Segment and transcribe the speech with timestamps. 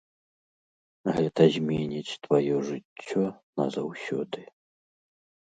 [1.17, 3.23] Гэта зменіць тваё жыццё
[3.63, 4.41] назаўсёды.